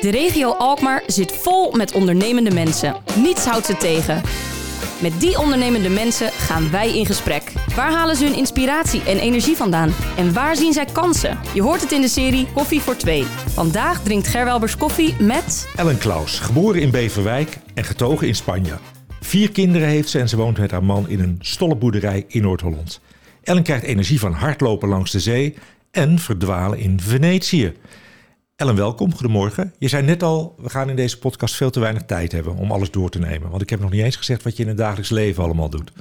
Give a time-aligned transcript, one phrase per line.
[0.00, 2.96] De regio Alkmaar zit vol met ondernemende mensen.
[3.16, 4.22] Niets houdt ze tegen.
[5.02, 7.52] Met die ondernemende mensen gaan wij in gesprek.
[7.74, 9.92] Waar halen ze hun inspiratie en energie vandaan?
[10.16, 11.38] En waar zien zij kansen?
[11.54, 13.24] Je hoort het in de serie Koffie voor Twee.
[13.46, 15.68] Vandaag drinkt Gerwelbers koffie met...
[15.76, 18.78] Ellen Klaus, geboren in Beverwijk en getogen in Spanje.
[19.20, 23.00] Vier kinderen heeft ze en ze woont met haar man in een stolleboerderij in Noord-Holland.
[23.42, 25.54] Ellen krijgt energie van hardlopen langs de zee
[25.90, 27.72] en verdwalen in Venetië.
[28.58, 29.14] Ellen, welkom.
[29.14, 29.74] Goedemorgen.
[29.78, 32.72] Je zei net al, we gaan in deze podcast veel te weinig tijd hebben om
[32.72, 33.50] alles door te nemen.
[33.50, 35.92] Want ik heb nog niet eens gezegd wat je in het dagelijks leven allemaal doet.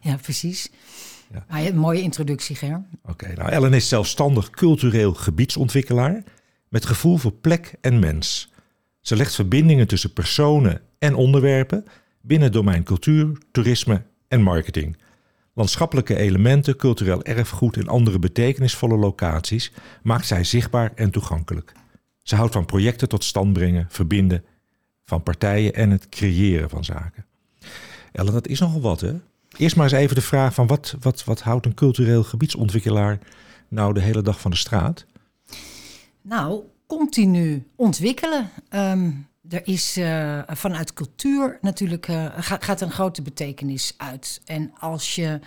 [0.00, 0.70] Ja, precies.
[1.32, 1.44] Ja.
[1.48, 2.82] Ah, een mooie introductie, Ger.
[3.04, 6.22] Oké, nou Ellen is zelfstandig cultureel gebiedsontwikkelaar
[6.68, 8.52] met gevoel voor plek en mens.
[9.00, 11.84] Ze legt verbindingen tussen personen en onderwerpen
[12.20, 14.96] binnen het domein cultuur, toerisme en marketing.
[15.54, 19.72] Landschappelijke elementen, cultureel erfgoed en andere betekenisvolle locaties
[20.02, 21.72] maakt zij zichtbaar en toegankelijk.
[22.26, 24.44] Ze houdt van projecten tot stand brengen, verbinden
[25.04, 27.26] van partijen en het creëren van zaken.
[28.12, 29.14] Ellen, dat is nogal wat hè?
[29.56, 33.18] Eerst maar eens even de vraag van wat, wat, wat houdt een cultureel gebiedsontwikkelaar
[33.68, 35.06] nou de hele dag van de straat?
[36.22, 38.50] Nou, continu ontwikkelen.
[38.68, 39.10] Ehm,
[39.48, 44.40] er is uh, vanuit cultuur natuurlijk uh, gaat een grote betekenis uit.
[44.44, 45.40] En als je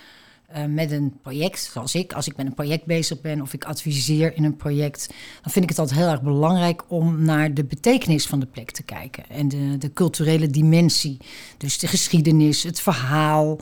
[0.55, 3.63] uh, met een project, zoals ik, als ik met een project bezig ben of ik
[3.63, 5.07] adviseer in een project,
[5.41, 8.71] dan vind ik het altijd heel erg belangrijk om naar de betekenis van de plek
[8.71, 11.17] te kijken en de, de culturele dimensie.
[11.57, 13.59] Dus de geschiedenis, het verhaal.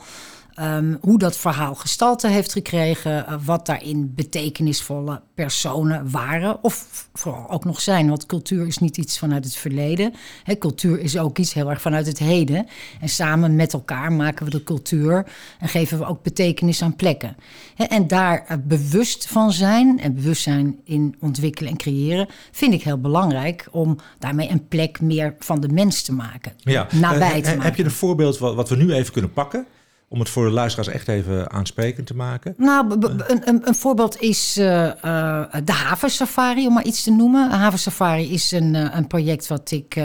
[0.60, 7.50] Um, hoe dat verhaal gestalte heeft gekregen, uh, wat daarin betekenisvolle personen waren of vooral
[7.50, 8.08] ook nog zijn.
[8.08, 10.14] Want cultuur is niet iets vanuit het verleden.
[10.42, 12.66] He, cultuur is ook iets heel erg vanuit het heden.
[13.00, 15.26] En samen met elkaar maken we de cultuur
[15.60, 17.36] en geven we ook betekenis aan plekken.
[17.74, 22.82] He, en daar uh, bewust van zijn en bewustzijn in ontwikkelen en creëren, vind ik
[22.82, 26.52] heel belangrijk om daarmee een plek meer van de mens te maken.
[26.58, 26.86] Ja.
[26.92, 27.62] Nabij te maken.
[27.62, 29.66] Heb je een voorbeeld wat, wat we nu even kunnen pakken?
[30.10, 32.54] Om het voor de luisteraars echt even aansprekend te maken.
[32.56, 37.50] Nou, een, een, een voorbeeld is uh, uh, de Havensafari, om maar iets te noemen.
[37.50, 40.00] Havensafari is een, uh, een project wat ik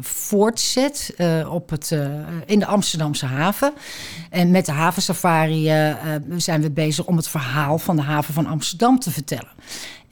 [0.00, 1.14] voortzet
[1.48, 1.96] op het,
[2.46, 3.72] in de Amsterdamse haven.
[4.30, 5.64] En met de Havensafari
[6.36, 9.50] zijn we bezig om het verhaal van de haven van Amsterdam te vertellen.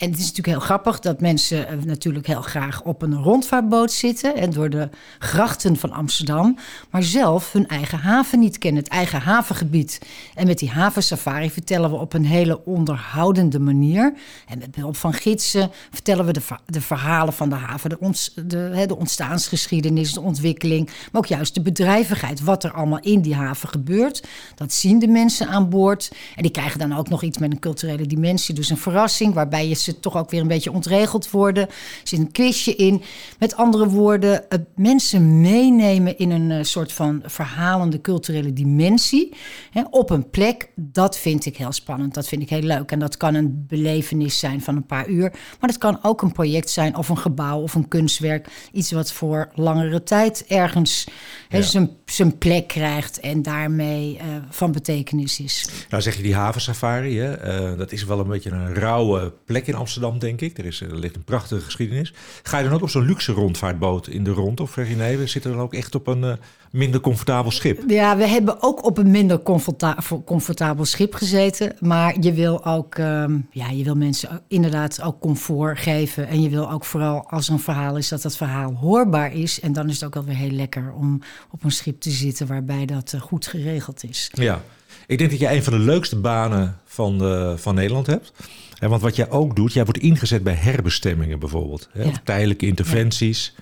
[0.00, 3.92] En het is natuurlijk heel grappig dat mensen uh, natuurlijk heel graag op een rondvaartboot
[3.92, 4.88] zitten en door de
[5.18, 6.56] grachten van Amsterdam,
[6.90, 10.00] maar zelf hun eigen haven niet kennen, het eigen havengebied.
[10.34, 14.14] En met die havensafari vertellen we op een hele onderhoudende manier.
[14.48, 18.84] En met behulp van gidsen vertellen we de, de verhalen van de haven, de, de,
[18.86, 23.68] de ontstaansgeschiedenis, de ontwikkeling, maar ook juist de bedrijvigheid, wat er allemaal in die haven
[23.68, 24.26] gebeurt.
[24.54, 26.10] Dat zien de mensen aan boord.
[26.36, 29.68] En die krijgen dan ook nog iets met een culturele dimensie, dus een verrassing waarbij
[29.68, 31.68] je ze toch ook weer een beetje ontregeld worden.
[31.68, 31.74] Er
[32.04, 33.02] zit een quizje in.
[33.38, 39.34] Met andere woorden, uh, mensen meenemen in een uh, soort van verhalende culturele dimensie.
[39.70, 42.14] Hè, op een plek, dat vind ik heel spannend.
[42.14, 42.90] Dat vind ik heel leuk.
[42.90, 45.30] En dat kan een belevenis zijn van een paar uur.
[45.30, 48.48] Maar dat kan ook een project zijn of een gebouw of een kunstwerk.
[48.72, 51.06] Iets wat voor langere tijd ergens
[51.48, 51.62] ja.
[51.62, 55.68] zijn, zijn plek krijgt en daarmee uh, van betekenis is.
[55.88, 57.76] Nou zeg je die havensafari, hè?
[57.76, 60.58] dat is wel een beetje een rauwe plek in Amsterdam, denk ik.
[60.58, 62.12] Er, is, er ligt een prachtige geschiedenis.
[62.42, 64.60] Ga je dan ook op zo'n luxe rondvaartboot in de rond?
[64.60, 66.32] Of zeg je nee, we zitten dan ook echt op een uh,
[66.70, 67.82] minder comfortabel schip?
[67.86, 71.76] Ja, we hebben ook op een minder comfortabel, comfortabel schip gezeten.
[71.80, 76.28] Maar je wil ook, um, ja, je wil mensen inderdaad ook comfort geven.
[76.28, 79.60] En je wil ook vooral als er een verhaal is, dat dat verhaal hoorbaar is.
[79.60, 82.46] En dan is het ook wel weer heel lekker om op een schip te zitten
[82.46, 84.30] waarbij dat uh, goed geregeld is.
[84.32, 84.62] Ja,
[85.06, 87.18] ik denk dat je een van de leukste banen van,
[87.58, 88.32] van Nederland hebt.
[88.80, 91.88] Ja, want wat jij ook doet, jij wordt ingezet bij herbestemmingen bijvoorbeeld.
[91.92, 92.12] Hè, ja.
[92.24, 93.54] tijdelijke interventies.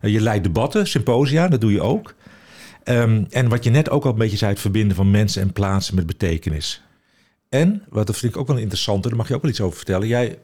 [0.00, 0.08] Ja.
[0.08, 2.14] Je leidt debatten, symposia, dat doe je ook.
[2.84, 5.52] Um, en wat je net ook al een beetje zei, het verbinden van mensen en
[5.52, 6.82] plaatsen met betekenis.
[7.48, 9.76] En, wat dat vind ik ook wel interessant, daar mag je ook wel iets over
[9.76, 10.08] vertellen.
[10.08, 10.38] Jij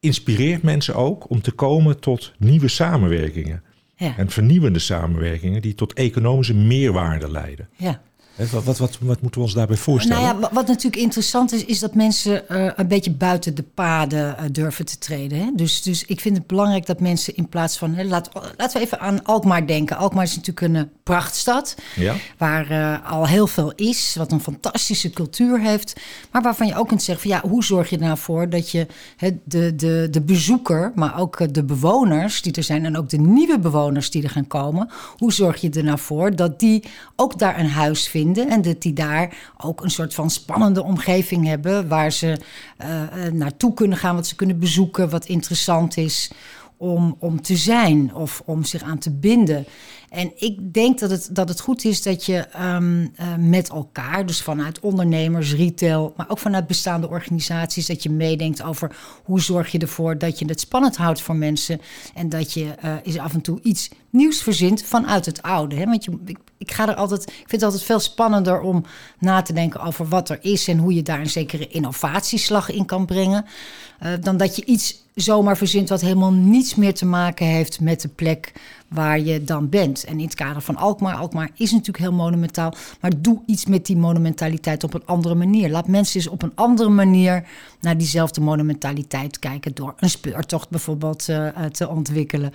[0.00, 3.62] inspireert mensen ook om te komen tot nieuwe samenwerkingen.
[3.96, 4.14] Ja.
[4.16, 7.68] En vernieuwende samenwerkingen die tot economische meerwaarde leiden.
[7.76, 8.02] Ja.
[8.36, 10.22] Wat, wat, wat, wat, moeten we ons daarbij voorstellen?
[10.22, 14.36] Nou ja, wat natuurlijk interessant is, is dat mensen uh, een beetje buiten de paden
[14.38, 15.38] uh, durven te treden.
[15.38, 15.50] Hè?
[15.54, 17.94] Dus, dus ik vind het belangrijk dat mensen in plaats van.
[17.94, 19.96] Hè, laat, laten we even aan Alkmaar denken.
[19.96, 21.74] Alkmaar is natuurlijk een uh, prachtstad.
[21.94, 22.14] Ja.
[22.38, 24.14] Waar al heel veel is.
[24.18, 26.00] Wat een fantastische cultuur heeft.
[26.30, 28.70] Maar waarvan je ook kunt zeggen: van, ja, hoe zorg je er nou voor dat
[28.70, 28.86] je
[29.16, 32.84] hè, de, de, de bezoeker, maar ook de bewoners die er zijn.
[32.84, 34.90] En ook de nieuwe bewoners die er gaan komen.
[35.16, 36.84] Hoe zorg je er nou voor dat die
[37.16, 38.25] ook daar een huis vinden?
[38.34, 42.40] En dat die daar ook een soort van spannende omgeving hebben waar ze
[42.78, 46.30] uh, naartoe kunnen gaan, wat ze kunnen bezoeken, wat interessant is.
[46.76, 49.64] om, om te zijn of om zich aan te binden.
[50.16, 54.26] En ik denk dat het, dat het goed is dat je ehm, eh, met elkaar,
[54.26, 59.72] dus vanuit ondernemers, retail, maar ook vanuit bestaande organisaties, dat je meedenkt over hoe zorg
[59.72, 61.80] je ervoor dat je het spannend houdt voor mensen
[62.14, 65.76] en dat je uh, eens af en toe iets nieuws verzint vanuit het oude.
[65.76, 65.84] Hè?
[65.84, 66.18] Want je,
[66.58, 68.84] ik, ga er altijd, ik vind het altijd veel spannender om
[69.18, 72.86] na te denken over wat er is en hoe je daar een zekere innovatieslag in
[72.86, 73.44] kan brengen,
[74.02, 78.00] uh, dan dat je iets zomaar verzint wat helemaal niets meer te maken heeft met
[78.00, 78.52] de plek
[78.96, 80.04] waar je dan bent.
[80.04, 83.86] En in het kader van Alkmaar, Alkmaar is natuurlijk heel monumentaal, maar doe iets met
[83.86, 85.70] die monumentaliteit op een andere manier.
[85.70, 87.48] Laat mensen eens op een andere manier
[87.80, 92.52] naar diezelfde monumentaliteit kijken door een speurtocht bijvoorbeeld uh, te ontwikkelen.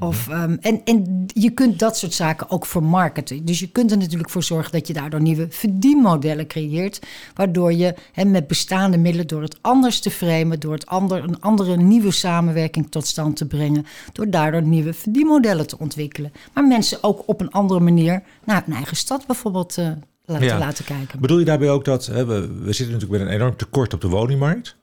[0.00, 3.44] Of, um, en, en je kunt dat soort zaken ook vermarkten.
[3.44, 7.00] Dus je kunt er natuurlijk voor zorgen dat je daardoor nieuwe verdienmodellen creëert,
[7.34, 11.40] waardoor je he, met bestaande middelen, door het anders te framen, door het ander, een
[11.40, 16.32] andere nieuwe samenwerking tot stand te brengen, door daardoor nieuwe verdienmodellen te ontwikkelen.
[16.52, 19.90] Maar mensen ook op een andere manier naar hun eigen stad bijvoorbeeld uh,
[20.24, 20.58] laten, ja.
[20.58, 21.20] laten kijken.
[21.20, 24.00] Bedoel je daarbij ook dat hè, we, we zitten natuurlijk met een enorm tekort op
[24.00, 24.76] de woningmarkt?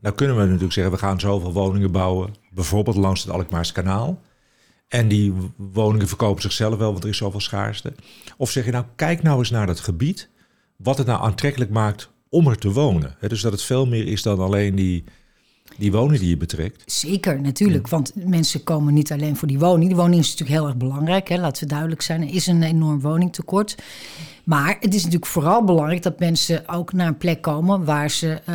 [0.00, 4.20] Nou kunnen we natuurlijk zeggen, we gaan zoveel woningen bouwen, bijvoorbeeld langs het Alkmaars kanaal.
[4.88, 7.92] En die woningen verkopen zichzelf wel, want er is zoveel schaarste.
[8.36, 10.28] Of zeg je nou, kijk nou eens naar dat gebied,
[10.76, 13.16] wat het nou aantrekkelijk maakt om er te wonen.
[13.20, 15.04] dus dat het veel meer is dan alleen die
[15.78, 16.82] die woning die je betrekt.
[16.86, 17.88] Zeker, natuurlijk.
[17.88, 19.86] Want mensen komen niet alleen voor die woning.
[19.86, 21.28] Die woning is natuurlijk heel erg belangrijk.
[21.28, 21.36] Hè?
[21.36, 22.22] Laten we duidelijk zijn.
[22.22, 23.76] Er is een enorm woningtekort.
[24.44, 28.40] Maar het is natuurlijk vooral belangrijk dat mensen ook naar een plek komen waar, ze,
[28.48, 28.54] uh,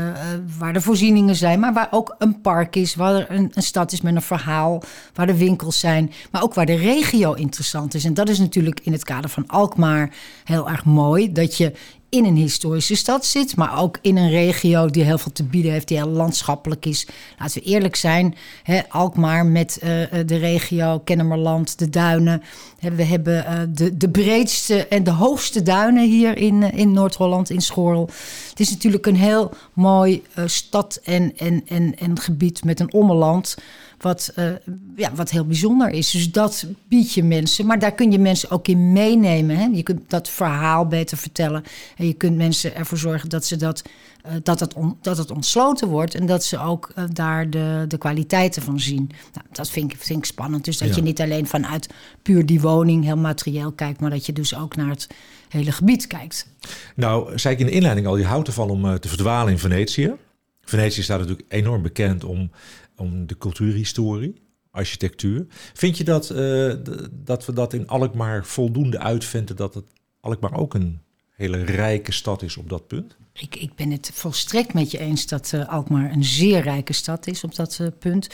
[0.58, 3.92] waar de voorzieningen zijn, maar waar ook een park is, waar er een, een, stad
[3.92, 4.84] is met een verhaal,
[5.14, 8.06] waar de winkels zijn, maar ook waar de regio interessant is.
[8.06, 11.74] En dat is natuurlijk in het kader van Alkmaar heel erg mooi, dat je
[12.10, 15.72] in een historische stad zit, maar ook in een regio die heel veel te bieden
[15.72, 17.08] heeft, die heel landschappelijk is.
[17.40, 19.90] Laten we eerlijk zijn, hè, Alkmaar met uh,
[20.26, 22.44] de regio Kennemerland, de duinen.
[22.80, 27.62] We hebben uh, de, de breedste en de hoogste duinen hier in, in Noord-Holland, in
[27.62, 28.10] Schorl.
[28.50, 33.56] Het is natuurlijk een heel mooi stad en, en, en, en gebied met een ommeland
[33.98, 34.52] wat, uh,
[34.96, 36.12] ja, wat heel bijzonder is.
[36.12, 37.66] Dus dat bied je mensen.
[37.66, 39.58] Maar daar kun je mensen ook in meenemen.
[39.58, 39.66] Hè?
[39.66, 41.64] Je kunt dat verhaal beter vertellen.
[41.98, 43.82] En je kunt mensen ervoor zorgen dat, ze dat,
[44.26, 46.16] uh, dat, het on, dat het ontsloten wordt.
[46.16, 49.10] En dat ze ook uh, daar de, de kwaliteiten van zien.
[49.34, 50.66] Nou, dat vind ik, vind ik spannend.
[50.66, 50.96] Dus dat ja.
[50.96, 51.90] je niet alleen vanuit
[52.22, 54.00] puur die woning heel materieel kijkt.
[54.00, 55.08] Maar dat je dus ook naar het
[55.50, 56.48] hele gebied kijkt.
[56.96, 60.14] Nou, zei ik in de inleiding al, je houdt ervan om te verdwalen in Venetië.
[60.62, 62.50] Venetië staat natuurlijk enorm bekend om
[62.98, 64.42] om de cultuurhistorie,
[64.72, 65.46] architectuur.
[65.74, 66.74] Vind je dat, uh,
[67.12, 69.86] dat we dat in Alkmaar voldoende uitvinden dat het
[70.20, 71.00] Alkmaar ook een
[71.32, 73.18] hele rijke stad is op dat punt?
[73.34, 77.28] Ik, ik ben het volstrekt met je eens dat uh, Alkmaar een zeer rijke stad
[77.28, 78.28] is op dat uh, punt.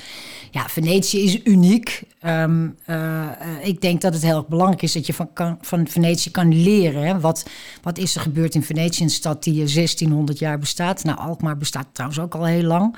[0.52, 2.04] Ja, Venetië is uniek.
[2.26, 2.68] Uh,
[3.64, 7.20] ik denk dat het heel erg belangrijk is dat je van, van Venetië kan leren.
[7.20, 7.46] Wat,
[7.82, 11.04] wat is er gebeurd in Venetië, een stad die 1600 jaar bestaat?
[11.04, 12.98] Nou, Alkmaar bestaat trouwens ook al heel lang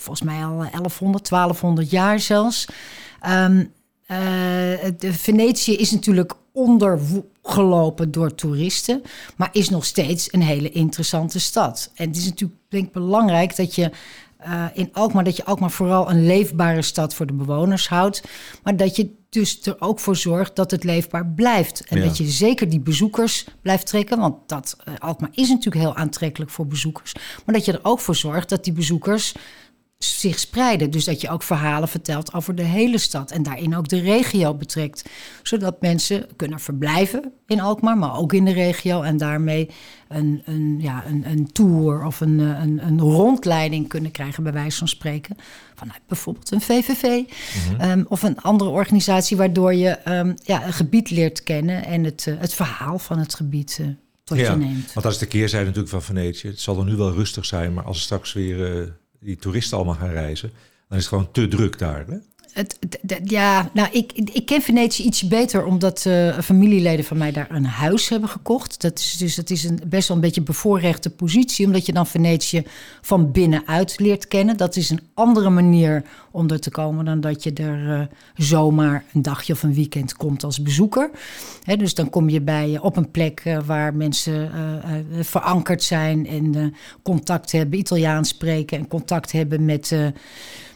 [0.00, 2.66] volgens mij al 1100, 1200 jaar zelfs.
[3.28, 3.72] Um,
[4.10, 4.16] uh,
[4.98, 9.02] de Venetië is natuurlijk ondergelopen door toeristen,
[9.36, 11.90] maar is nog steeds een hele interessante stad.
[11.94, 13.90] En het is natuurlijk denk ik belangrijk dat je
[14.46, 18.22] uh, in Alkmaar, dat je Alkmaar vooral een leefbare stad voor de bewoners houdt,
[18.62, 21.84] maar dat je dus er ook voor zorgt dat het leefbaar blijft.
[21.84, 22.04] En ja.
[22.04, 24.18] dat je zeker die bezoekers blijft trekken.
[24.18, 27.14] Want dat, uh, Alkmaar is natuurlijk heel aantrekkelijk voor bezoekers.
[27.44, 29.34] Maar dat je er ook voor zorgt dat die bezoekers
[30.04, 30.90] zich spreiden.
[30.90, 34.54] Dus dat je ook verhalen vertelt over de hele stad en daarin ook de regio
[34.54, 35.08] betrekt.
[35.42, 39.68] Zodat mensen kunnen verblijven in Alkmaar, maar ook in de regio en daarmee
[40.08, 44.78] een, een, ja, een, een tour of een, een, een rondleiding kunnen krijgen, bij wijze
[44.78, 45.36] van spreken.
[45.74, 47.90] Vanuit bijvoorbeeld een VVV mm-hmm.
[47.90, 52.26] um, of een andere organisatie, waardoor je um, ja, een gebied leert kennen en het,
[52.28, 53.78] uh, het verhaal van het gebied.
[53.80, 53.86] Uh,
[54.24, 54.92] tot ja, je neemt.
[54.92, 56.48] Want dat is de keerzijde natuurlijk van Venetië.
[56.48, 58.88] Het zal er nu wel rustig zijn, maar als er straks weer uh,
[59.20, 60.50] die toeristen allemaal gaan reizen,
[60.88, 62.04] dan is het gewoon te druk daar.
[62.08, 62.16] Hè?
[62.52, 62.78] Het,
[63.24, 67.64] ja, nou, ik, ik ken Venetië iets beter omdat uh, familieleden van mij daar een
[67.64, 68.80] huis hebben gekocht.
[68.80, 72.06] Dat is dus dat is een best wel een beetje bevoorrechte positie, omdat je dan
[72.06, 72.62] Venetië
[73.00, 74.56] van binnenuit leert kennen.
[74.56, 78.00] Dat is een andere manier om te komen dan dat je er uh,
[78.34, 81.10] zomaar een dagje of een weekend komt als bezoeker.
[81.76, 84.50] Dus dan kom je bij op een plek uh, waar mensen
[85.20, 89.92] verankerd zijn en contact hebben, Italiaans spreken en contact hebben met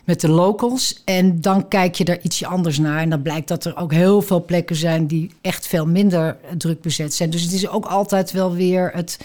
[0.04, 1.02] met de locals.
[1.04, 3.00] En dan kijk je er ietsje anders naar.
[3.00, 6.80] En dan blijkt dat er ook heel veel plekken zijn die echt veel minder druk
[6.80, 7.30] bezet zijn.
[7.30, 9.18] Dus het is ook altijd wel weer het.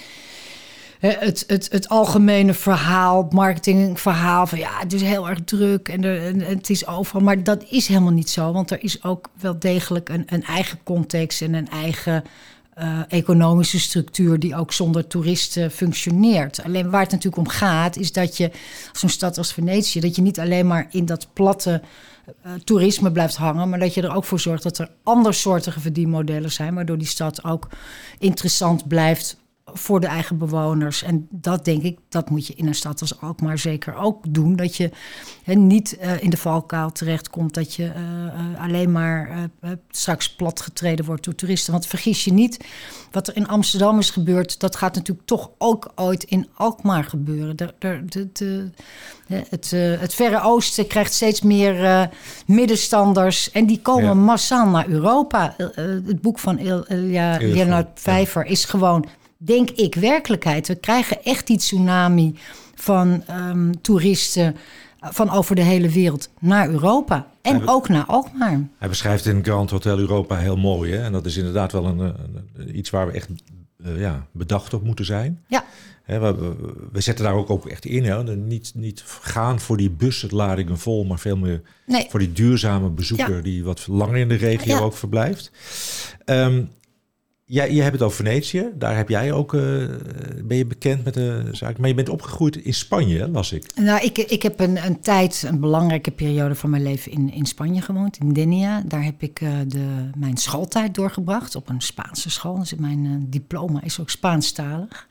[0.99, 6.47] Het, het, het algemene verhaal, marketingverhaal van ja, het is heel erg druk en, er,
[6.47, 7.21] het is overal.
[7.21, 10.79] Maar dat is helemaal niet zo, want er is ook wel degelijk een, een eigen
[10.83, 12.23] context en een eigen
[12.79, 16.63] uh, economische structuur die ook zonder toeristen functioneert.
[16.63, 18.51] Alleen waar het natuurlijk om gaat, is dat je
[18.91, 21.81] zo'n stad als Venetië, dat je niet alleen maar in dat platte
[22.45, 26.51] uh, toerisme blijft hangen, maar dat je er ook voor zorgt dat er andersoortige verdienmodellen
[26.51, 27.67] zijn, waardoor die stad ook
[28.17, 29.37] interessant blijft
[29.73, 31.03] voor de eigen bewoners.
[31.03, 34.55] En dat denk ik, dat moet je in een stad als Alkmaar zeker ook doen.
[34.55, 34.91] Dat je
[35.43, 39.49] he, niet uh, in de valkuil terechtkomt dat je uh, uh, alleen maar
[39.89, 41.71] straks platgetreden wordt door toeristen.
[41.71, 42.65] Want vergis je niet,
[43.11, 47.55] wat er in Amsterdam is gebeurd, dat gaat natuurlijk toch ook ooit in Alkmaar gebeuren.
[47.55, 47.73] De,
[48.31, 48.69] de,
[49.27, 52.09] het, het Verre Oosten krijgt steeds meer
[52.45, 54.13] middenstanders en die komen ja.
[54.13, 55.55] massaal naar Europa.
[55.75, 59.05] het boek van Ilja Leonard Vijver is gewoon
[59.39, 60.67] denk ik, werkelijkheid.
[60.67, 62.35] We krijgen echt die tsunami
[62.75, 64.55] van um, toeristen
[65.01, 67.27] van over de hele wereld naar Europa.
[67.41, 68.67] En hij, ook naar Alkmaar.
[68.77, 70.91] Hij beschrijft in Grand Hotel Europa heel mooi.
[70.91, 71.03] Hè?
[71.03, 73.29] En dat is inderdaad wel een, een iets waar we echt
[73.77, 75.43] uh, ja, bedacht op moeten zijn.
[75.47, 75.65] Ja.
[76.03, 76.55] He, we,
[76.91, 78.03] we, zetten daar ook, ook echt in.
[78.03, 78.35] Hè?
[78.35, 82.07] Niet, niet gaan voor die busladingen vol, maar veel meer nee.
[82.09, 83.35] voor die duurzame bezoeker...
[83.35, 83.41] Ja.
[83.41, 84.81] die wat langer in de regio ja.
[84.81, 85.51] ook verblijft.
[86.25, 86.69] Um,
[87.51, 88.69] ja, je hebt het over Venetië.
[88.75, 89.61] Daar heb jij ook, uh,
[90.43, 91.77] ben je bekend met de zaak.
[91.77, 93.75] Maar je bent opgegroeid in Spanje, las ik.
[93.75, 97.45] Nou, ik, ik heb een, een tijd, een belangrijke periode van mijn leven in, in
[97.45, 98.83] Spanje gewoond, in Denia.
[98.85, 102.59] Daar heb ik uh, de, mijn schooltijd doorgebracht op een Spaanse school.
[102.59, 105.07] Dus mijn uh, diploma is ook Spaanstalig.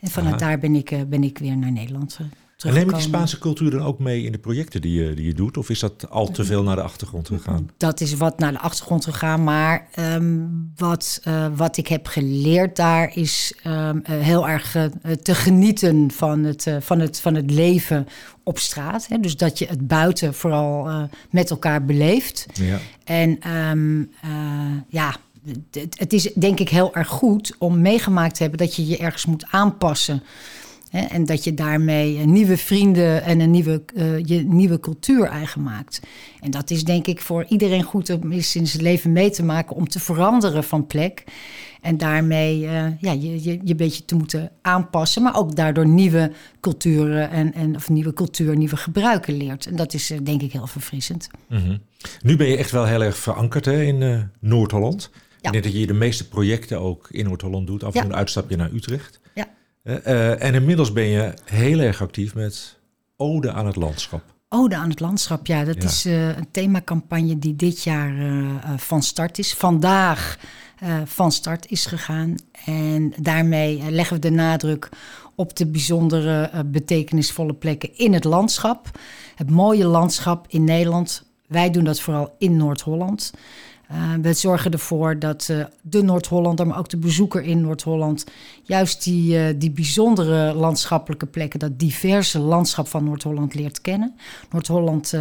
[0.00, 0.48] En vanuit Aha.
[0.48, 2.18] daar ben ik, ben ik weer naar Nederland
[2.64, 5.26] en neem je die Spaanse cultuur dan ook mee in de projecten die je, die
[5.26, 5.56] je doet?
[5.56, 7.70] Of is dat al te veel naar de achtergrond gegaan?
[7.76, 9.44] Dat is wat naar de achtergrond gegaan.
[9.44, 14.84] Maar um, wat, uh, wat ik heb geleerd daar is um, uh, heel erg uh,
[15.22, 18.06] te genieten van het, van, het, van het leven
[18.42, 19.06] op straat.
[19.08, 19.20] Hè?
[19.20, 22.46] Dus dat je het buiten vooral met elkaar beleeft.
[22.52, 22.78] Ja.
[23.04, 24.10] En um,
[24.88, 25.16] ja,
[25.70, 28.96] het, het is denk ik heel erg goed om meegemaakt te hebben dat je je
[28.96, 30.22] ergens moet aanpassen.
[30.96, 36.00] En dat je daarmee nieuwe vrienden en een nieuwe, uh, je nieuwe cultuur eigen maakt.
[36.40, 39.44] En dat is denk ik voor iedereen goed om eens in zijn leven mee te
[39.44, 41.24] maken om te veranderen van plek.
[41.80, 45.86] En daarmee uh, ja, je, je, je een beetje te moeten aanpassen, maar ook daardoor
[45.86, 49.66] nieuwe culturen en, en of nieuwe cultuur, nieuwe gebruiken leert.
[49.66, 51.28] En dat is uh, denk ik heel verfrissend.
[51.48, 51.80] Mm -hmm.
[52.22, 55.10] Nu ben je echt wel heel erg verankerd hè, in Noord-Holland.
[55.12, 55.52] Ja.
[55.52, 57.84] Ik denk dat je de meeste projecten ook in Noord-Holland doet.
[57.84, 58.08] Af en toe ja.
[58.08, 59.20] een uitstapje naar Utrecht.
[59.34, 59.48] Ja.
[59.86, 62.78] Uh, en inmiddels ben je heel erg actief met
[63.16, 64.22] Ode aan het landschap.
[64.48, 65.64] Ode aan het landschap, ja.
[65.64, 65.88] Dat ja.
[65.88, 69.54] is uh, een themacampagne die dit jaar uh, van start is.
[69.54, 70.38] Vandaag
[71.04, 72.34] van start is gegaan.
[72.64, 74.88] En daarmee leggen we de nadruk
[75.34, 78.90] op de bijzondere, betekenisvolle plekken in het landschap.
[79.34, 81.24] Het mooie landschap in Nederland.
[81.46, 83.32] Wij doen dat vooral in Noord-Holland.
[83.92, 88.24] Uh, we zorgen ervoor dat uh, de Noord-Hollander, maar ook de bezoeker in Noord-Holland,
[88.62, 94.14] juist die, uh, die bijzondere landschappelijke plekken, dat diverse landschap van Noord-Holland leert kennen.
[94.50, 95.14] Noord-Holland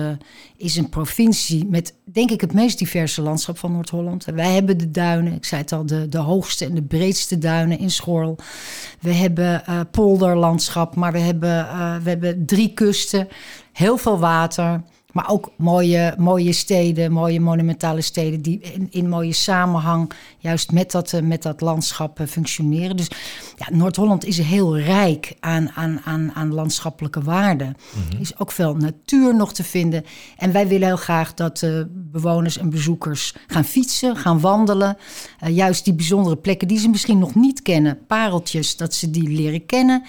[0.57, 4.25] is een provincie met, denk ik, het meest diverse landschap van Noord-Holland.
[4.25, 7.79] Wij hebben de duinen, ik zei het al, de, de hoogste en de breedste duinen
[7.79, 8.38] in Schorl.
[9.00, 11.67] We hebben polderlandschap, maar we hebben,
[12.03, 13.27] we hebben drie kusten,
[13.72, 14.81] heel veel water.
[15.15, 20.91] Maar ook mooie, mooie steden, mooie monumentale steden die in, in mooie samenhang juist met
[20.91, 22.98] dat, uh, met dat landschap uh, functioneren.
[22.98, 23.07] Dus
[23.55, 27.75] ja, Noord-Holland is heel rijk aan, aan, aan, aan landschappelijke waarden.
[28.12, 30.05] Er is ook veel natuur nog te vinden.
[30.38, 34.98] En wij willen heel graag dat uh, bewoners en bezoekers gaan fietsen, gaan wandelen.
[35.48, 39.65] juist die bijzondere plekken die ze misschien nog niet kennen, pareltjes, dat ze die leren
[39.65, 40.03] kennen.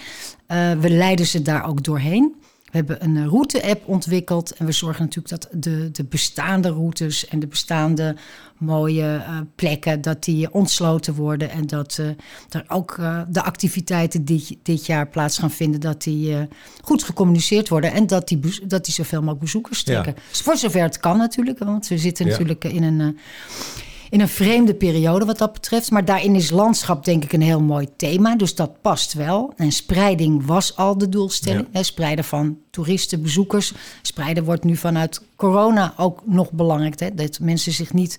[0.79, 2.35] we leiden ze daar ook doorheen.
[2.67, 7.39] We hebben een route-app ontwikkeld en we zorgen natuurlijk dat de, de bestaande routes en
[7.39, 8.15] de bestaande
[8.57, 12.07] mooie uh, plekken, dat die ontsloten worden en dat uh,
[12.49, 16.47] er ook uh, de activiteiten die dit jaar plaats gaan vinden, dat die
[16.81, 20.13] goed gecommuniceerd worden en dat die, dat die zoveel mogelijk bezoekers trekken.
[20.15, 20.21] Ja.
[20.29, 22.31] Dus voor zover het kan natuurlijk, want we zitten ja.
[22.31, 23.17] natuurlijk in een
[24.09, 25.91] in een vreemde periode wat dat betreft.
[25.91, 28.35] Maar daarin is landschap denk ik een heel mooi thema.
[28.35, 29.53] Dus dat past wel.
[29.55, 31.67] En spreiding was al de doelstelling.
[31.71, 31.83] Ja.
[31.83, 33.73] Spreiden van toeristen, bezoekers.
[34.01, 36.99] Spreiden wordt nu vanuit corona ook nog belangrijk.
[36.99, 37.13] Hè?
[37.13, 38.15] Dat mensen zich niet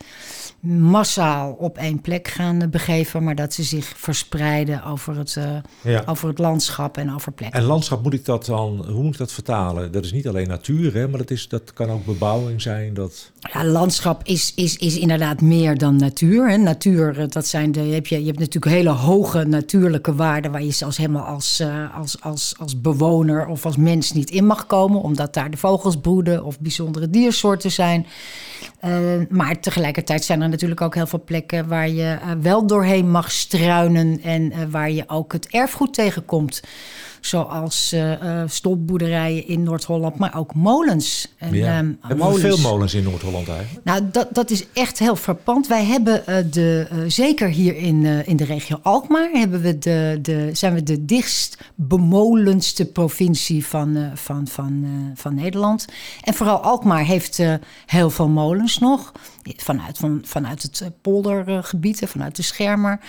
[0.61, 5.57] massaal op één plek gaan eh, begeven, maar dat ze zich verspreiden over het, uh,
[5.83, 6.03] ja.
[6.07, 7.61] over het landschap en over plekken.
[7.61, 9.93] En landschap moet ik dat dan, hoe moet ik dat vertalen?
[9.93, 12.95] Dat is niet alleen natuur, hè, maar dat, is, dat kan ook bebouwing zijn.
[12.95, 13.31] Dat...
[13.53, 16.49] Ja, landschap is, is, is inderdaad meer dan natuur.
[16.49, 16.57] Hè.
[16.57, 20.51] Natuur, eh, dat zijn de, je, hebt, je, je hebt natuurlijk hele hoge natuurlijke waarden
[20.51, 24.47] waar je zelfs helemaal als, uh, als, als, als bewoner of als mens niet in
[24.47, 28.07] mag komen, omdat daar de vogels broeden of bijzondere diersoorten zijn.
[28.85, 28.91] Uh,
[29.29, 34.23] maar tegelijkertijd zijn er natuurlijk ook heel veel plekken waar je wel doorheen mag struinen
[34.23, 36.63] en waar je ook het erfgoed tegenkomt.
[37.21, 41.35] Zoals uh, stolpboerderijen in Noord-Holland, maar ook molens.
[41.39, 41.79] En, ja.
[41.79, 42.43] um, hebben molens.
[42.43, 43.85] we veel molens in Noord-Holland eigenlijk?
[43.85, 45.67] Nou, dat, dat is echt heel frappant.
[45.67, 50.75] Wij hebben de, zeker hier in, in de regio Alkmaar, hebben we de, de, zijn
[50.75, 55.87] we de dichtst bemolenste provincie van, van, van, van Nederland.
[56.23, 57.43] En vooral Alkmaar heeft
[57.87, 59.13] heel veel molens nog
[59.57, 63.01] vanuit, van, vanuit het eh, poldergebied, vanuit de schermer.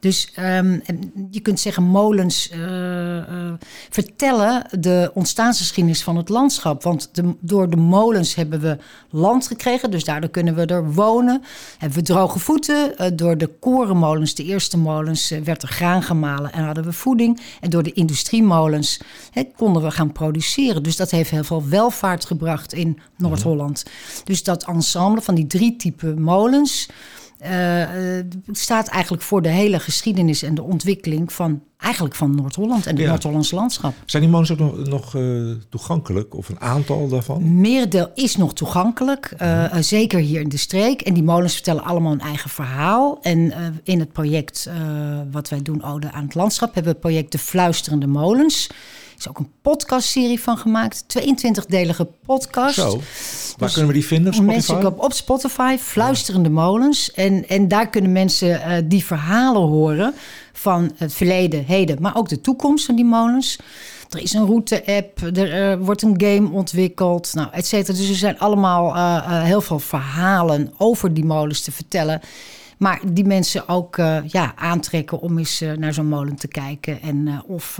[0.00, 0.82] Dus um,
[1.30, 3.52] je kunt zeggen, molens uh, uh,
[3.90, 6.82] vertellen de ontstaansgeschiedenis van het landschap.
[6.82, 8.78] Want de, door de molens hebben we
[9.10, 11.42] land gekregen, dus daardoor kunnen we er wonen.
[11.78, 12.92] Hebben we droge voeten.
[12.98, 17.40] Uh, door de korenmolens, de eerste molens, werd er graan gemalen en hadden we voeding.
[17.60, 19.00] En door de industriemolens
[19.30, 20.82] he, konden we gaan produceren.
[20.82, 23.84] Dus dat heeft heel veel welvaart gebracht in Noord-Holland.
[24.24, 26.88] Dus dat ensemble van die drie type molens.
[27.50, 27.88] Uh,
[28.50, 33.02] staat eigenlijk voor de hele geschiedenis en de ontwikkeling van eigenlijk van Noord-Holland en het
[33.02, 33.08] ja.
[33.08, 33.94] Noord-Hollandse landschap.
[34.04, 37.60] Zijn die molens ook nog, nog uh, toegankelijk of een aantal daarvan?
[37.60, 41.00] Merendeel is nog toegankelijk, uh, zeker hier in de streek.
[41.00, 43.18] En die molens vertellen allemaal een eigen verhaal.
[43.22, 43.52] En
[43.82, 44.70] in het project
[45.30, 48.68] wat wij doen, Ode aan het Landschap, hebben we het project De Fluisterende Molens
[49.18, 51.04] is ook een podcastserie van gemaakt.
[51.18, 52.74] 22-delige podcast.
[52.74, 52.90] Zo.
[52.90, 53.00] Waar
[53.58, 54.34] dus kunnen we die vinden?
[54.34, 57.12] Op mensen op, op Spotify, Fluisterende Molens.
[57.12, 60.14] En, en daar kunnen mensen uh, die verhalen horen
[60.52, 63.58] van het verleden, heden, maar ook de toekomst van die molens.
[64.08, 67.98] Er is een route-app, er uh, wordt een game ontwikkeld, nou, et cetera.
[67.98, 72.20] Dus er zijn allemaal uh, heel veel verhalen over die molens te vertellen.
[72.78, 77.00] Maar die mensen ook uh, ja, aantrekken om eens uh, naar zo'n molen te kijken.
[77.02, 77.76] En uh, of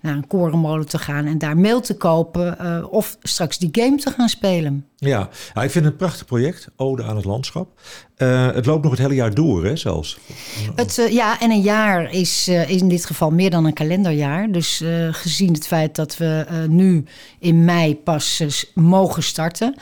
[0.00, 2.90] naar een korenmolen te gaan en daar mail te kopen.
[2.90, 4.86] of straks die game te gaan spelen.
[4.96, 7.80] Ja, ik vind het een prachtig project, Ode aan het Landschap.
[8.16, 10.18] Het loopt nog het hele jaar door, hè, zelfs?
[10.74, 14.52] Het, ja, en een jaar is, is in dit geval meer dan een kalenderjaar.
[14.52, 17.04] Dus gezien het feit dat we nu
[17.38, 19.74] in mei pas mogen starten...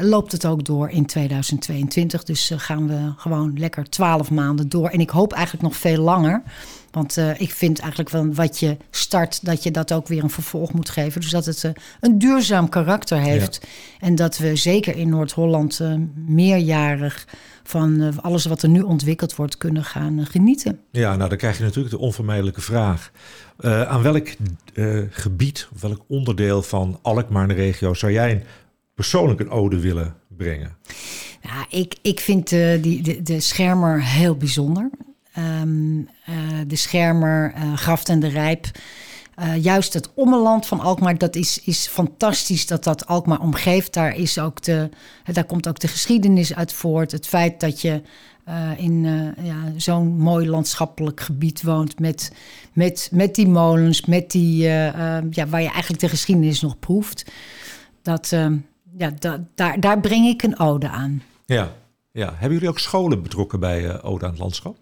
[0.00, 2.24] loopt het ook door in 2022.
[2.24, 4.88] Dus gaan we gewoon lekker twaalf maanden door.
[4.88, 6.42] En ik hoop eigenlijk nog veel langer...
[6.94, 10.30] Want uh, ik vind eigenlijk wel wat je start, dat je dat ook weer een
[10.30, 11.20] vervolg moet geven.
[11.20, 13.60] Dus dat het uh, een duurzaam karakter heeft.
[13.62, 13.68] Ja.
[14.06, 15.94] En dat we zeker in Noord-Holland uh,
[16.26, 17.26] meerjarig
[17.62, 20.80] van alles wat er nu ontwikkeld wordt kunnen gaan genieten.
[20.90, 23.10] Ja, nou dan krijg je natuurlijk de onvermijdelijke vraag.
[23.62, 24.28] aan welk
[25.10, 28.44] gebied, of welk onderdeel van Alkmaar de regio zou jij
[28.94, 30.76] persoonlijk een ode willen brengen?
[31.40, 34.90] Ja, ik, ik vind die, de, de schermer heel bijzonder.
[35.38, 38.66] Um, uh, de Schermer, uh, Graft en de Rijp.
[39.60, 43.92] Juist het ommeland van Alkmaar, dat is, is fantastisch dat dat Alkmaar omgeeft.
[43.92, 44.88] Daar, is ook de,
[45.32, 47.12] daar komt ook de geschiedenis uit voort.
[47.12, 48.02] Het feit dat je
[48.76, 49.02] in
[49.42, 52.32] ja, zo'n mooi landschappelijk gebied woont met,
[52.72, 57.30] met, met die molens, met die, ja, waar je eigenlijk de geschiedenis nog proeft.
[58.02, 58.36] Dat,
[58.96, 61.22] ja, da, daar, daar breng ik een ode aan.
[61.46, 61.72] Ja,
[62.12, 64.76] ja, hebben jullie ook scholen betrokken bij uh, Ode aan het Landschap?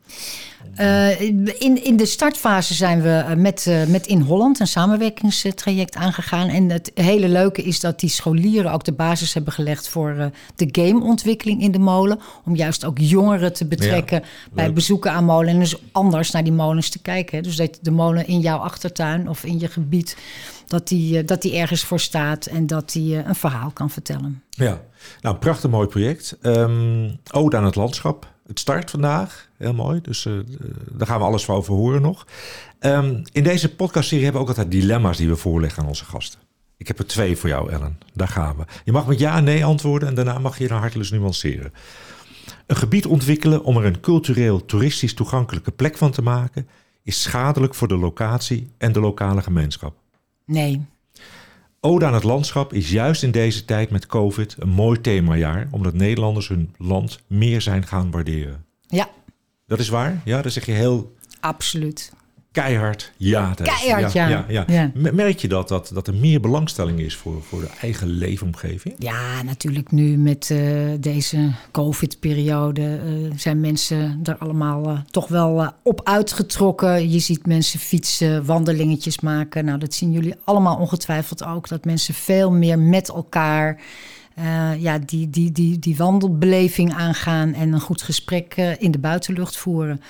[0.80, 6.48] Uh, in, in de startfase zijn we met, uh, met In Holland een samenwerkingstraject aangegaan.
[6.48, 10.68] En het hele leuke is dat die scholieren ook de basis hebben gelegd voor de
[10.72, 12.20] gameontwikkeling in de molen.
[12.44, 15.48] Om juist ook jongeren te betrekken ja, bij bezoeken aan molen.
[15.48, 17.42] En dus anders naar die molens te kijken.
[17.42, 20.16] Dus dat de molen in jouw achtertuin of in je gebied,
[20.72, 24.42] dat die, dat die ergens voor staat en dat die een verhaal kan vertellen.
[24.50, 24.80] Ja,
[25.20, 26.38] nou, prachtig mooi project.
[26.42, 28.30] Um, Ode aan het landschap.
[28.46, 29.48] Het start vandaag.
[29.56, 30.00] Heel mooi.
[30.00, 30.40] Dus uh,
[30.92, 32.26] daar gaan we alles over horen nog.
[32.80, 36.40] Um, in deze podcastserie hebben we ook altijd dilemma's die we voorleggen aan onze gasten.
[36.76, 37.98] Ik heb er twee voor jou, Ellen.
[38.14, 38.64] Daar gaan we.
[38.84, 41.72] Je mag met ja en nee antwoorden en daarna mag je je hartelijk nuanceren.
[42.66, 46.68] Een gebied ontwikkelen om er een cultureel, toeristisch toegankelijke plek van te maken...
[47.02, 49.94] is schadelijk voor de locatie en de lokale gemeenschap.
[50.52, 50.84] Nee.
[51.80, 55.94] Ode aan het landschap is juist in deze tijd met COVID een mooi themajaar, omdat
[55.94, 58.64] Nederlanders hun land meer zijn gaan waarderen.
[58.86, 59.08] Ja.
[59.66, 60.20] Dat is waar?
[60.24, 61.14] Ja, dat zeg je heel.
[61.40, 62.12] Absoluut.
[62.52, 63.54] Keihard ja.
[63.54, 64.44] Keihard ja.
[64.48, 64.90] ja.
[64.94, 68.94] Merk je dat, dat, dat er meer belangstelling is voor, voor de eigen leefomgeving?
[68.98, 75.72] Ja, natuurlijk nu met uh, deze COVID-periode uh, zijn mensen er allemaal uh, toch wel
[75.82, 77.10] op uitgetrokken.
[77.10, 79.64] Je ziet mensen fietsen, wandelingetjes maken.
[79.64, 81.68] Nou, dat zien jullie allemaal ongetwijfeld ook.
[81.68, 83.80] Dat mensen veel meer met elkaar...
[84.78, 90.00] ja, die, die, die, die wandelbeleving aangaan en een goed gesprek in de buitenlucht voeren.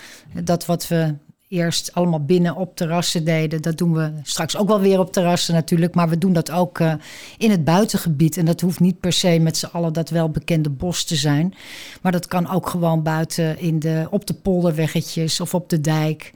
[0.43, 1.15] Dat wat we
[1.53, 3.63] eerst allemaal binnen op terrassen deden.
[3.63, 5.95] Dat doen we straks ook wel weer op terrassen natuurlijk.
[5.95, 6.95] Maar we doen dat ook uh,
[7.39, 8.37] in het buitengebied.
[8.37, 11.55] En dat hoeft niet per se met z'n allen dat wel bekende bos te zijn.
[12.03, 16.33] Maar dat kan ook gewoon buiten in de, op de polderweggetjes of op de dijk.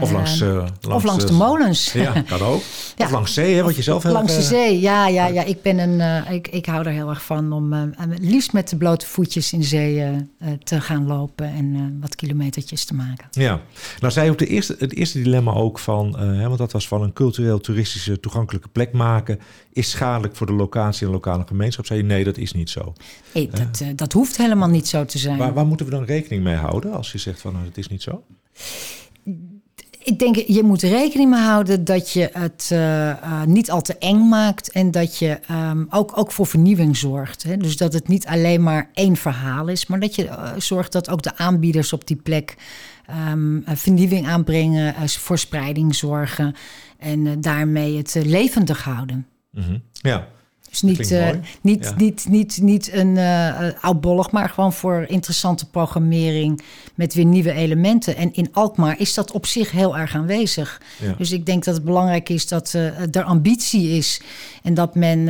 [0.00, 1.92] Of langs, uh, langs, of langs de molens.
[2.00, 2.62] Ja, kan ook.
[2.96, 3.04] ja.
[3.04, 5.42] Of langs zee, hè, wat je zelf heel Langs de zee, ja, ja, ja.
[5.42, 7.82] Ik, ben een, uh, ik, ik hou er heel erg van om uh,
[8.20, 10.28] liefst met de blote voetjes in zee
[10.64, 13.26] te gaan lopen en wat kilometertjes te maken.
[13.30, 13.60] Ja,
[14.00, 16.88] nou zei je op de eerste, het eerste dilemma ook van, hè, want dat was
[16.88, 19.38] van een cultureel toeristische toegankelijke plek maken,
[19.72, 21.86] is schadelijk voor de locatie en lokale gemeenschap.
[21.86, 22.92] Zei je nee, dat is niet zo.
[23.34, 25.38] Nee, dat, dat hoeft helemaal niet zo te zijn.
[25.38, 28.02] Waar, waar moeten we dan rekening mee houden als je zegt van, het is niet
[28.02, 28.22] zo?
[30.02, 33.98] Ik denk, je moet rekening mee houden dat je het uh, uh, niet al te
[33.98, 37.42] eng maakt en dat je um, ook, ook voor vernieuwing zorgt.
[37.42, 37.56] Hè?
[37.56, 41.10] Dus dat het niet alleen maar één verhaal is, maar dat je uh, zorgt dat
[41.10, 42.56] ook de aanbieders op die plek
[43.30, 46.54] um, vernieuwing aanbrengen, voor spreiding zorgen
[46.98, 49.26] en daarmee het levendig houden.
[49.52, 49.82] -hmm.
[49.92, 50.28] Ja.
[50.70, 51.28] Dus niet, uh,
[51.62, 51.94] niet, ja.
[51.96, 56.62] niet, niet, niet een uh, oudbollig, maar gewoon voor interessante programmering
[56.94, 58.16] met weer nieuwe elementen.
[58.16, 60.80] En in Alkmaar is dat op zich heel erg aanwezig.
[61.02, 61.14] Ja.
[61.18, 64.20] Dus ik denk dat het belangrijk is dat uh, er ambitie is.
[64.62, 65.28] En dat men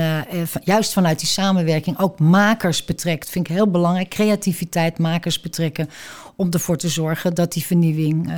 [0.65, 3.31] juist vanuit die samenwerking ook makers betrekt.
[3.31, 4.09] Vind ik heel belangrijk.
[4.09, 5.89] Creativiteit, makers betrekken.
[6.37, 8.33] Om ervoor te zorgen dat die vernieuwing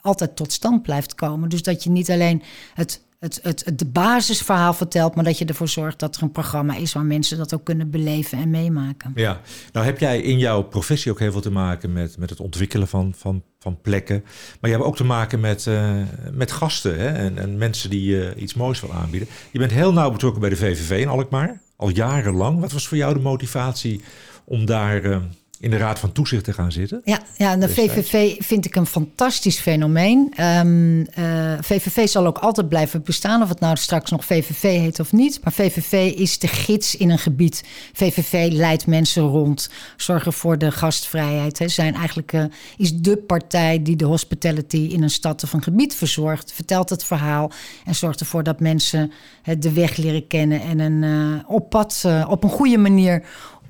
[0.00, 1.48] altijd tot stand blijft komen.
[1.48, 2.42] Dus dat je niet alleen
[2.74, 6.76] het het, het, het basisverhaal vertelt, maar dat je ervoor zorgt dat er een programma
[6.76, 9.12] is waar mensen dat ook kunnen beleven en meemaken.
[9.14, 9.40] Ja,
[9.72, 12.88] nou heb jij in jouw professie ook heel veel te maken met, met het ontwikkelen
[12.88, 14.24] van, van, van plekken.
[14.60, 17.08] Maar je hebt ook te maken met, uh, met gasten hè?
[17.08, 19.28] En, en mensen die uh, iets moois wil aanbieden.
[19.50, 22.60] Je bent heel nauw betrokken bij de VVV in Alkmaar, al jarenlang.
[22.60, 24.00] Wat was voor jou de motivatie
[24.44, 25.04] om daar...
[25.04, 25.16] Uh,
[25.60, 27.00] in de Raad van Toezicht te gaan zitten.
[27.04, 30.32] Ja, ja de VVV vind ik een fantastisch fenomeen.
[30.40, 35.00] Um, uh, VVV zal ook altijd blijven bestaan, of het nou straks nog VVV heet
[35.00, 35.40] of niet.
[35.42, 37.64] Maar VVV is de gids in een gebied.
[37.92, 41.58] VVV leidt mensen rond, zorgen voor de gastvrijheid.
[41.58, 41.68] Hè.
[41.68, 42.44] Zijn eigenlijk uh,
[42.76, 46.52] is de partij die de hospitality in een stad of een gebied verzorgt.
[46.52, 47.50] Vertelt het verhaal
[47.84, 49.12] en zorgt ervoor dat mensen
[49.44, 53.22] uh, de weg leren kennen en een, uh, op pad op een goede manier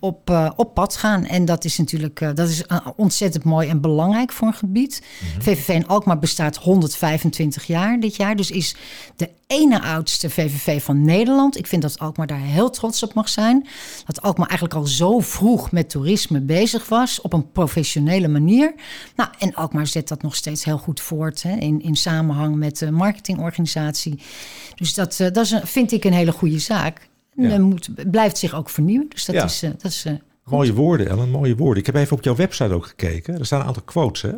[0.05, 1.27] op, uh, op pad gaan.
[1.27, 5.03] En dat is natuurlijk uh, dat is, uh, ontzettend mooi en belangrijk voor een gebied.
[5.03, 5.43] Mm -hmm.
[5.43, 8.37] VVV in Alkmaar bestaat 125 jaar dit jaar.
[8.37, 8.77] Dus is
[9.17, 11.59] de ene oudste VVV van Nederland.
[11.59, 13.67] Ik vind dat Alkmaar daar heel trots op mag zijn.
[14.07, 17.21] Dat Alkmaar eigenlijk al zo vroeg met toerisme bezig was.
[17.21, 18.75] Op een professionele manier.
[19.17, 21.43] Nou, en Alkmaar zet dat nog steeds heel goed voort.
[21.43, 24.19] Hè, in, in samenhang met de marketingorganisatie.
[24.75, 27.09] Dus dat, dat is, vind ik een hele goede zaak.
[27.37, 27.59] Ja.
[27.59, 29.09] Moet, blijft zich ook vernieuwen.
[29.09, 29.45] Dus dat Ja.
[29.45, 30.13] is, uh, dat is uh,
[30.45, 31.79] Mooie woorden, Ellen, mooie woorden.
[31.79, 33.39] Ik heb even op jouw website ook gekeken.
[33.39, 34.23] Er staan een aantal quotes.
[34.23, 34.33] Hè?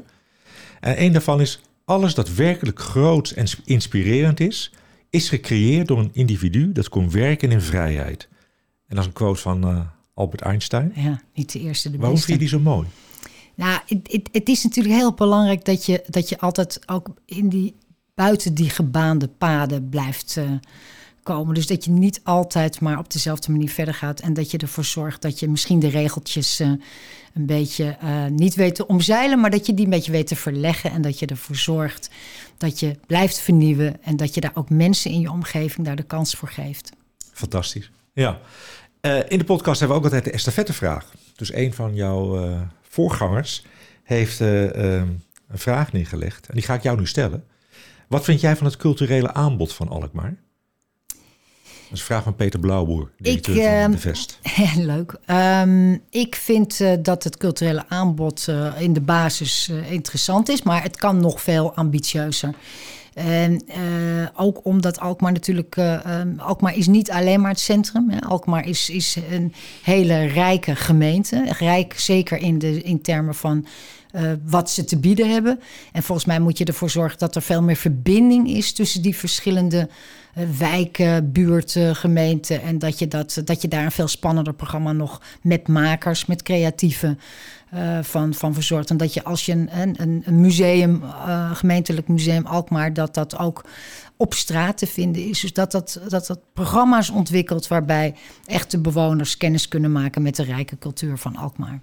[0.80, 4.72] En een daarvan is: Alles dat werkelijk groot en inspirerend is,
[5.10, 8.28] is gecreëerd door een individu dat kon werken in vrijheid.
[8.86, 9.80] En dat is een quote van uh,
[10.14, 10.92] Albert Einstein.
[10.94, 12.26] ja, niet de eerste, de Waarom beste.
[12.30, 12.86] vind je die zo mooi?
[13.54, 17.48] Nou, het, het, het is natuurlijk heel belangrijk dat je, dat je altijd ook in
[17.48, 17.74] die,
[18.14, 20.50] buiten die gebaande paden blijft uh,
[21.26, 21.54] komen.
[21.54, 24.20] Dus dat je niet altijd maar op dezelfde manier verder gaat.
[24.20, 26.66] En dat je ervoor zorgt dat je misschien de regeltjes uh,
[27.34, 30.36] een beetje uh, niet weet te omzeilen, maar dat je die een beetje weet te
[30.36, 30.90] verleggen.
[30.90, 32.10] En dat je ervoor zorgt
[32.56, 34.02] dat je blijft vernieuwen.
[34.02, 36.92] En dat je daar ook mensen in je omgeving daar de kans voor geeft.
[37.32, 37.90] Fantastisch.
[38.12, 38.40] Ja.
[39.00, 41.12] Uh, in de podcast hebben we ook altijd de estafettevraag.
[41.36, 42.58] Dus een van jouw
[42.88, 43.64] voorgangers
[44.02, 46.46] heeft uh, een vraag neergelegd.
[46.46, 47.44] En die ga ik jou nu stellen.
[48.08, 50.36] Wat vind jij van het culturele aanbod van Alkmaar?
[51.88, 54.38] Dat is een vraag van Peter Blauwboer, directeur ik, van de Vest.
[54.76, 55.16] Leuk.
[55.26, 60.82] Um, ik vind uh, dat het culturele aanbod uh, in de basis interessant is, maar
[60.82, 62.54] het kan nog veel ambitieuzer.
[63.14, 63.62] En
[64.34, 65.76] ook omdat Alkmaar natuurlijk...
[65.76, 68.10] Um, Alkmaar is niet alleen maar het centrum.
[68.10, 68.20] Hè.
[68.20, 71.44] Alkmaar is, is een hele rijke gemeente.
[71.58, 73.66] Rijk zeker in, de, in termen van
[74.44, 75.60] wat ze te bieden hebben.
[75.92, 79.16] En volgens mij moet je ervoor zorgen dat er veel meer verbinding is tussen die
[79.16, 79.88] verschillende
[80.58, 82.62] wijken, buurten, gemeenten.
[82.62, 86.42] En dat je, dat, dat je daar een veel spannender programma nog met makers, met
[86.42, 87.18] creatieven
[87.74, 88.90] uh, van, van verzorgt.
[88.90, 93.38] En dat je als je een, een, een museum, uh, gemeentelijk museum Alkmaar, dat dat
[93.38, 93.64] ook
[94.16, 95.40] op straat te vinden is.
[95.40, 98.14] Dus dat dat, dat dat programma's ontwikkelt waarbij
[98.46, 101.80] echte bewoners kennis kunnen maken met de rijke cultuur van Alkmaar.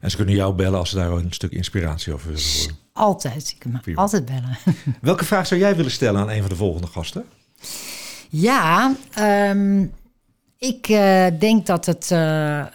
[0.00, 2.76] En ze kunnen jou bellen als ze daar een stuk inspiratie over willen horen.
[2.92, 4.58] Altijd, ik kan me altijd bellen.
[5.00, 7.24] Welke vraag zou jij willen stellen aan een van de volgende gasten?
[8.28, 9.92] Ja, um,
[10.58, 12.66] ik uh, denk dat het uh, uh,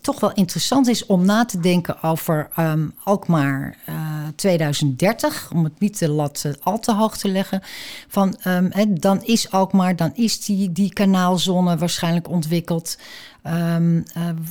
[0.00, 3.76] toch wel interessant is om na te denken over um, Alkmaar
[4.36, 5.50] 2030.
[5.52, 7.62] Om het niet de lat al te hoog te leggen.
[8.08, 12.98] Van, he, dan is Alkmaar, dan is die, die kanaalzone waarschijnlijk ontwikkeld.
[13.44, 14.04] Um,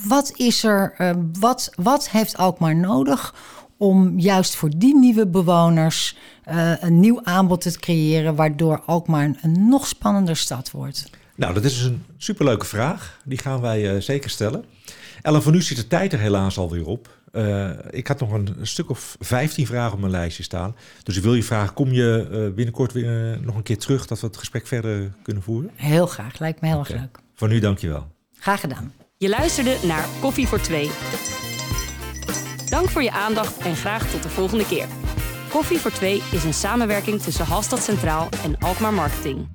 [0.07, 3.35] wat is er, wat, wat heeft Alkmaar nodig
[3.77, 6.17] om juist voor die nieuwe bewoners
[6.79, 11.09] een nieuw aanbod te creëren, waardoor Alkmaar een nog spannender stad wordt?
[11.35, 13.19] Nou, dat is dus een superleuke vraag.
[13.25, 14.65] Die gaan wij uh, zeker stellen.
[15.21, 17.09] Ellen, voor nu zit de tijd er helaas alweer op.
[17.31, 20.75] Uh, ik had nog een, stuk of 15 vragen op mijn lijstje staan.
[21.03, 24.05] Dus ik wil je vragen, kom je uh, binnenkort weer nog een keer terug...
[24.05, 25.71] dat we het gesprek verder kunnen voeren?
[25.75, 26.91] Heel graag, lijkt me heel okay.
[26.91, 27.19] erg leuk.
[27.33, 28.07] Voor nu, dankjewel.
[28.39, 28.93] Graag gedaan.
[29.17, 30.89] Je luisterde naar Koffie voor Twee.
[32.69, 34.87] Dank voor je aandacht en graag tot de volgende keer.
[35.49, 39.47] Koffie voor Twee is een samenwerking tussen Halstad Centraal en Alkmaar Marketing.